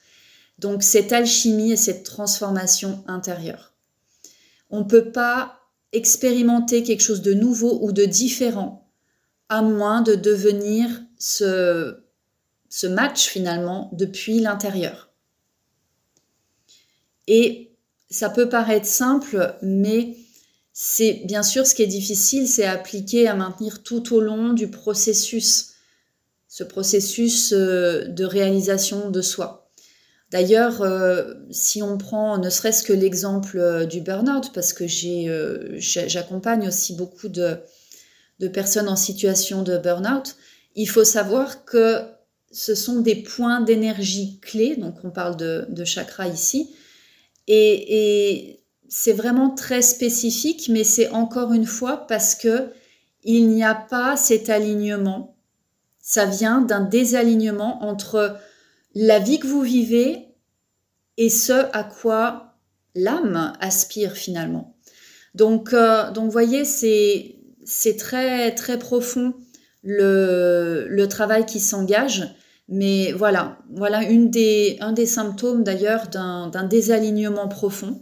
Donc 0.60 0.84
cette 0.84 1.12
alchimie 1.12 1.72
et 1.72 1.78
cette 1.78 2.04
transformation 2.04 3.04
intérieure. 3.08 3.74
On 4.70 4.80
ne 4.80 4.86
peut 4.86 5.12
pas 5.12 5.60
expérimenter 5.92 6.84
quelque 6.84 7.02
chose 7.02 7.22
de 7.22 7.34
nouveau 7.34 7.80
ou 7.82 7.92
de 7.92 8.06
différent 8.06 8.90
à 9.50 9.62
moins 9.62 10.02
de 10.02 10.16
devenir 10.16 10.90
ce, 11.20 12.04
ce 12.70 12.88
match 12.88 13.28
finalement 13.28 13.90
depuis 13.94 14.40
l'intérieur. 14.40 15.12
Et 17.28 17.72
ça 18.10 18.30
peut 18.30 18.50
paraître 18.50 18.86
simple, 18.86 19.56
mais 19.62 20.18
c'est 20.74 21.22
bien 21.26 21.44
sûr 21.44 21.68
ce 21.68 21.76
qui 21.76 21.84
est 21.84 21.88
difficile, 21.88 22.48
c'est 22.48 22.66
appliquer 22.66 23.28
à 23.28 23.36
maintenir 23.36 23.84
tout 23.84 24.14
au 24.14 24.20
long 24.20 24.54
du 24.54 24.70
processus, 24.70 25.76
ce 26.48 26.64
processus 26.64 27.54
euh, 27.54 28.06
de 28.06 28.26
réalisation 28.26 29.12
de 29.12 29.22
soi. 29.22 29.70
D'ailleurs, 30.32 30.82
euh, 30.82 31.36
si 31.52 31.84
on 31.84 32.00
prend 32.00 32.40
ne 32.40 32.50
serait-ce 32.50 32.82
que 32.82 32.92
l'exemple 32.92 33.60
euh, 33.60 33.86
du 33.86 34.02
burn-out, 34.02 34.52
parce 34.52 34.74
que 34.74 34.86
j'accompagne 34.88 36.68
aussi 36.68 36.96
beaucoup 36.96 37.30
de, 37.30 37.60
personnes 38.52 38.90
en 38.90 38.96
situation 38.96 39.62
de 39.62 39.78
burn-out, 39.78 40.36
il 40.76 40.90
faut 40.90 41.04
savoir 41.04 41.66
que 41.66 42.02
ce 42.52 42.74
sont 42.74 43.02
des 43.02 43.16
points 43.16 43.62
d'énergie 43.62 44.40
clés, 44.42 44.76
donc 44.76 44.96
on 45.04 45.12
parle 45.12 45.38
de, 45.38 45.66
de 45.70 45.86
chakra 45.86 46.28
ici, 46.28 46.76
et 47.48 48.63
c'est 48.96 49.14
vraiment 49.14 49.50
très 49.50 49.82
spécifique, 49.82 50.70
mais 50.70 50.84
c'est 50.84 51.10
encore 51.10 51.52
une 51.52 51.66
fois 51.66 52.06
parce 52.06 52.36
que 52.36 52.70
il 53.24 53.48
n'y 53.48 53.64
a 53.64 53.74
pas 53.74 54.16
cet 54.16 54.52
alignement. 54.52 55.36
Ça 56.00 56.28
vient 56.28 56.62
d'un 56.62 56.82
désalignement 56.82 57.84
entre 57.84 58.38
la 58.94 59.18
vie 59.18 59.40
que 59.40 59.48
vous 59.48 59.62
vivez 59.62 60.28
et 61.18 61.32
ce 61.32 61.54
à 61.76 61.84
quoi 61.84 62.54
l'âme 62.94 63.54
aspire 63.62 64.12
finalement. 64.12 64.78
Donc, 65.34 65.74
euh, 65.74 66.12
donc 66.12 66.30
voyez, 66.30 66.64
c'est, 66.64 67.98
très, 67.98 68.54
très 68.54 68.78
profond 68.78 69.34
le, 69.82 70.86
le 70.88 71.08
travail 71.08 71.48
qui 71.48 71.60
s'engage. 71.60 72.36
Mais 72.70 73.12
voilà, 73.12 73.58
voilà 73.72 74.04
une 74.04 74.30
des, 74.30 74.78
un 74.82 74.92
des 74.92 75.08
symptômes 75.08 75.64
d'ailleurs 75.64 76.10
d'un 76.10 76.68
désalignement 76.70 77.48
profond. 77.48 78.00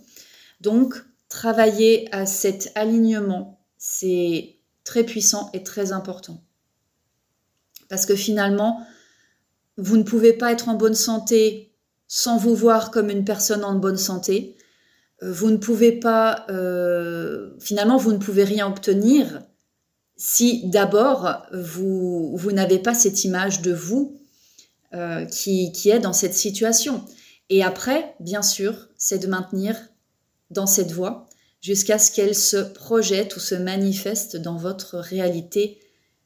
Donc, 0.61 0.95
travailler 1.27 2.07
à 2.13 2.25
cet 2.25 2.71
alignement, 2.75 3.59
c'est 3.77 4.55
très 4.83 5.03
puissant 5.03 5.49
et 5.53 5.63
très 5.63 5.91
important. 5.91 6.43
Parce 7.89 8.05
que 8.05 8.15
finalement, 8.15 8.85
vous 9.77 9.97
ne 9.97 10.03
pouvez 10.03 10.33
pas 10.33 10.51
être 10.51 10.69
en 10.69 10.75
bonne 10.75 10.95
santé 10.95 11.73
sans 12.07 12.37
vous 12.37 12.53
voir 12.53 12.91
comme 12.91 13.09
une 13.09 13.25
personne 13.25 13.63
en 13.63 13.73
bonne 13.75 13.97
santé. 13.97 14.55
Euh, 15.23 15.31
vous 15.31 15.49
ne 15.49 15.57
pouvez 15.57 15.93
pas, 15.93 16.45
euh, 16.49 17.51
finalement, 17.59 17.97
vous 17.97 18.11
ne 18.11 18.17
pouvez 18.17 18.43
rien 18.43 18.67
obtenir 18.67 19.41
si 20.17 20.69
d'abord 20.69 21.41
vous, 21.51 22.35
vous 22.37 22.51
n'avez 22.51 22.77
pas 22.77 22.93
cette 22.93 23.23
image 23.23 23.61
de 23.61 23.73
vous 23.73 24.19
euh, 24.93 25.25
qui, 25.25 25.71
qui 25.71 25.89
est 25.89 25.99
dans 25.99 26.13
cette 26.13 26.35
situation. 26.35 27.03
Et 27.49 27.63
après, 27.63 28.13
bien 28.19 28.43
sûr, 28.43 28.89
c'est 28.97 29.17
de 29.17 29.27
maintenir 29.27 29.75
dans 30.51 30.67
cette 30.67 30.91
voie 30.91 31.27
jusqu'à 31.61 31.99
ce 31.99 32.11
qu'elle 32.11 32.35
se 32.35 32.57
projette 32.57 33.35
ou 33.35 33.39
se 33.39 33.55
manifeste 33.55 34.35
dans 34.35 34.57
votre 34.57 34.97
réalité 34.97 35.79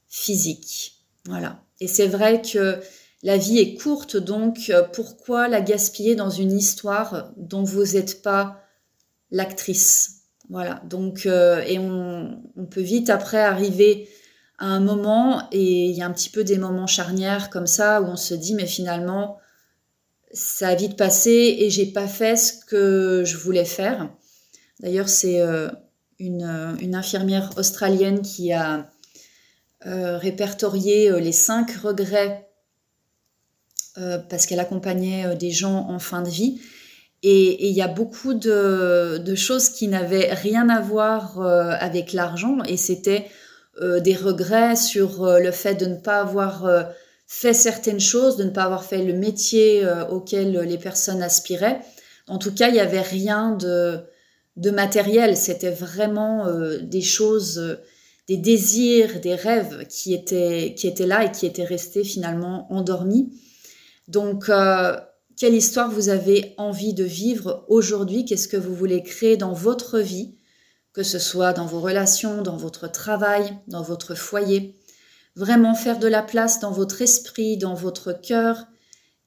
physique. 0.08 1.04
Voilà. 1.26 1.62
Et 1.82 1.88
c'est 1.88 2.08
vrai 2.08 2.42
que 2.42 2.80
la 3.24 3.38
vie 3.38 3.60
est 3.60 3.76
courte, 3.76 4.18
donc 4.18 4.72
pourquoi 4.94 5.48
la 5.48 5.62
gaspiller 5.62 6.16
dans 6.16 6.30
une 6.30 6.52
histoire 6.52 7.32
dont 7.38 7.64
vous 7.64 7.84
n'êtes 7.94 8.22
pas 8.22 8.62
l'actrice? 9.32 10.22
Voilà. 10.50 10.82
Donc, 10.88 11.26
euh, 11.26 11.64
et 11.66 11.80
on, 11.80 12.40
on, 12.56 12.66
peut 12.66 12.82
vite 12.82 13.10
après 13.10 13.42
arriver 13.42 14.08
à 14.60 14.68
un 14.68 14.80
moment, 14.80 15.48
et 15.52 15.86
il 15.86 15.96
y 15.96 16.02
a 16.02 16.06
un 16.06 16.12
petit 16.12 16.30
peu 16.30 16.44
des 16.44 16.60
moments 16.60 16.88
charnières 16.88 17.50
comme 17.50 17.68
ça, 17.68 18.02
où 18.02 18.06
on 18.06 18.16
se 18.16 18.36
dit, 18.36 18.54
mais 18.54 18.68
finalement, 18.68 19.40
ça 20.36 20.68
a 20.68 20.76
vite 20.76 20.98
passé 20.98 21.56
et 21.60 21.70
j'ai 21.70 21.86
pas 21.86 22.08
fait 22.08 22.36
ce 22.36 22.54
que 22.54 23.24
je 23.26 23.38
voulais 23.38 23.66
faire. 23.66 24.10
D'ailleurs, 24.82 25.08
c'est 25.08 25.40
euh, 25.40 25.70
une, 26.20 26.44
une, 26.82 26.94
infirmière 26.94 27.52
australienne 27.58 28.22
qui 28.22 28.52
a 28.52 28.90
euh, 29.88 30.18
répertorié 30.18 31.10
euh, 31.10 31.20
les 31.20 31.32
cinq 31.32 31.72
regrets 31.78 32.42
parce 34.30 34.46
qu'elle 34.46 34.60
accompagnait 34.60 35.38
des 35.38 35.52
gens 35.52 35.88
en 35.90 36.00
fin 36.00 36.22
de 36.22 36.28
vie. 36.28 36.60
Et 37.24 37.70
il 37.70 37.74
y 37.74 37.82
a 37.82 37.88
beaucoup 37.88 38.34
de 38.34 39.36
choses 39.36 39.70
qui 39.70 39.88
n'avaient 39.88 40.34
rien 40.34 40.68
à 40.68 40.82
voir 40.82 41.40
avec 41.40 42.12
l'argent 42.12 42.58
et 42.68 42.76
c'était 42.76 43.28
des 43.82 44.14
regrets 44.14 44.76
sur 44.76 45.26
le 45.26 45.50
fait 45.52 45.76
de 45.76 45.86
ne 45.86 45.96
pas 45.96 46.20
avoir 46.20 46.68
fait 47.28 47.54
certaines 47.54 48.00
choses, 48.00 48.38
de 48.38 48.44
ne 48.44 48.52
pas 48.52 48.64
avoir 48.64 48.84
fait 48.84 49.04
le 49.04 49.14
métier 49.14 49.84
auquel 50.12 50.60
les 50.60 50.78
personnes 50.78 51.24
aspiraient. 51.24 51.82
En 52.28 52.38
tout 52.38 52.54
cas, 52.54 52.68
il 52.70 52.74
n'y 52.74 52.80
avait 52.80 53.02
rien 53.02 53.52
de, 53.52 54.04
de 54.58 54.72
matériel, 54.72 55.36
c'était 55.36 55.72
vraiment 55.72 56.48
euh, 56.48 56.80
des 56.80 57.02
choses, 57.02 57.60
euh, 57.60 57.76
des 58.28 58.38
désirs, 58.38 59.20
des 59.20 59.36
rêves 59.36 59.86
qui 59.88 60.14
étaient, 60.14 60.74
qui 60.78 60.88
étaient 60.88 61.06
là 61.06 61.26
et 61.26 61.32
qui 61.32 61.46
étaient 61.46 61.66
restés 61.66 62.04
finalement 62.04 62.72
endormis. 62.72 63.34
Donc, 64.08 64.50
euh, 64.50 64.98
quelle 65.38 65.54
histoire 65.54 65.92
vous 65.92 66.10
avez 66.10 66.54
envie 66.58 66.94
de 66.94 67.04
vivre 67.04 67.66
aujourd'hui? 67.68 68.24
Qu'est-ce 68.24 68.48
que 68.48 68.58
vous 68.58 68.74
voulez 68.74 69.04
créer 69.04 69.36
dans 69.36 69.54
votre 69.54 70.00
vie? 70.00 70.36
Que 70.94 71.04
ce 71.04 71.20
soit 71.20 71.52
dans 71.52 71.66
vos 71.66 71.82
relations, 71.82 72.42
dans 72.42 72.56
votre 72.56 72.90
travail, 72.90 73.58
dans 73.68 73.84
votre 73.84 74.16
foyer? 74.16 74.76
Vraiment 75.36 75.76
faire 75.76 76.00
de 76.00 76.08
la 76.08 76.24
place 76.24 76.60
dans 76.60 76.72
votre 76.72 77.02
esprit, 77.02 77.58
dans 77.58 77.74
votre 77.74 78.14
cœur 78.14 78.68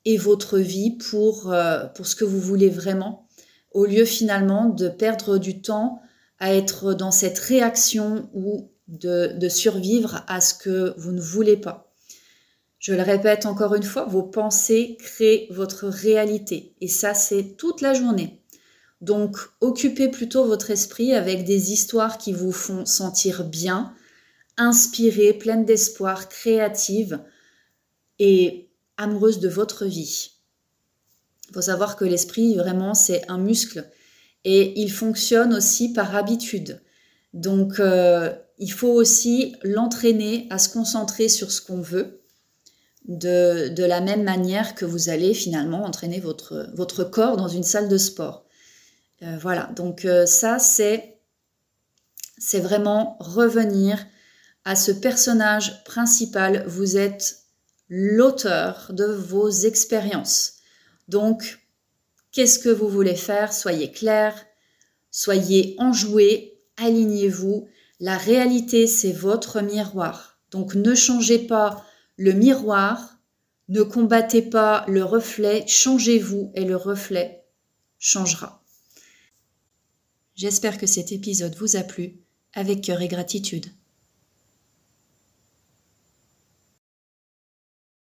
et 0.05 0.17
votre 0.17 0.59
vie 0.59 0.97
pour, 0.97 1.53
pour 1.95 2.07
ce 2.07 2.17
que 2.17 2.25
vous 2.25 2.41
voulez 2.41 2.71
vraiment 2.71 3.29
au 3.73 3.85
lieu 3.85 4.05
finalement 4.05 4.69
de 4.69 4.89
perdre 4.89 5.39
du 5.39 5.61
temps 5.61 6.01
à 6.39 6.55
être 6.55 6.95
dans 6.95 7.11
cette 7.11 7.39
réaction 7.39 8.29
ou 8.33 8.71
de, 8.87 9.49
survivre 9.49 10.25
à 10.29 10.41
ce 10.41 10.55
que 10.55 10.95
vous 10.97 11.13
ne 11.13 11.21
voulez 11.21 11.57
pas. 11.57 11.93
Je 12.79 12.95
le 12.95 13.03
répète 13.03 13.45
encore 13.45 13.75
une 13.75 13.83
fois, 13.83 14.05
vos 14.05 14.23
pensées 14.23 14.97
créent 15.01 15.49
votre 15.51 15.89
réalité 15.89 16.75
et 16.81 16.89
ça 16.89 17.13
c'est 17.13 17.57
toute 17.57 17.81
la 17.81 17.93
journée. 17.93 18.41
Donc 19.01 19.37
occupez 19.61 20.09
plutôt 20.09 20.45
votre 20.45 20.71
esprit 20.71 21.13
avec 21.13 21.45
des 21.45 21.73
histoires 21.73 22.19
qui 22.19 22.33
vous 22.33 22.53
font 22.53 22.87
sentir 22.87 23.45
bien, 23.45 23.93
inspirées, 24.59 25.33
pleines 25.33 25.65
d'espoir, 25.65 26.29
créatives 26.29 27.21
et 28.19 28.69
amoureuses 28.97 29.41
de 29.41 29.49
votre 29.49 29.87
vie. 29.87 30.33
Il 31.49 31.55
faut 31.55 31.63
savoir 31.63 31.97
que 31.97 32.05
l'esprit, 32.05 32.55
vraiment, 32.57 32.95
c'est 32.95 33.23
un 33.31 33.39
muscle 33.39 33.89
et 34.45 34.81
il 34.81 34.93
fonctionne 34.93 35.55
aussi 35.55 35.93
par 35.93 36.15
habitude. 36.15 36.83
Donc, 37.33 37.81
euh, 37.81 38.35
il 38.59 38.73
faut 38.73 38.93
aussi 38.93 39.55
l'entraîner 39.63 40.47
à 40.51 40.59
se 40.59 40.69
concentrer 40.69 41.29
sur 41.29 41.51
ce 41.51 41.61
qu'on 41.61 41.81
veut, 41.81 42.21
de, 43.07 43.85
la 43.85 44.01
même 44.01 44.23
manière 44.23 44.75
que 44.75 44.85
vous 44.85 45.09
allez 45.09 45.33
finalement 45.33 45.85
entraîner 45.85 46.21
votre, 46.21 47.05
corps 47.05 47.37
dans 47.37 47.49
une 47.49 47.63
salle 47.63 47.89
de 47.89 47.97
sport. 47.97 48.45
Euh, 49.23 49.37
voilà, 49.41 49.71
donc 49.75 50.05
euh, 50.05 50.27
ça, 50.27 50.59
c'est 50.59 51.19
vraiment 52.53 53.17
revenir 53.21 54.07
à 54.69 54.77
ce 54.77 54.93
personnage 54.93 55.83
principal. 55.85 56.67
Vous 56.69 56.99
êtes 56.99 57.47
l'auteur 57.89 58.91
de 58.93 59.07
vos 59.07 59.49
expériences. 59.49 60.57
Donc, 61.09 61.67
qu'est-ce 62.33 62.59
que 62.59 62.69
vous 62.69 62.91
voulez 62.91 63.15
faire? 63.15 63.55
Soyez 63.55 63.91
clair, 63.91 64.35
soyez 65.11 65.75
enjoué, 65.79 66.59
alignez-vous. 66.77 67.67
La 67.99 68.19
réalité, 68.19 68.87
c'est 68.87 69.13
votre 69.13 69.63
miroir. 69.63 70.39
Donc, 70.51 70.75
ne 70.75 70.95
changez 70.95 71.39
pas 71.39 71.83
le 72.19 72.33
miroir, 72.33 73.17
ne 73.71 73.81
combattez 73.81 74.43
pas 74.43 74.85
le 74.87 75.03
reflet, 75.03 75.65
changez-vous 75.67 76.53
et 76.55 76.67
le 76.67 76.77
reflet 76.77 77.47
changera. 77.99 78.63
J'espère 80.35 80.77
que 80.77 80.87
cet 80.87 81.11
épisode 81.11 81.57
vous 81.57 81.77
a 81.77 81.83
plu, 81.85 82.19
avec 82.53 82.83
cœur 82.83 83.01
et 83.01 83.09
gratitude. 83.09 83.65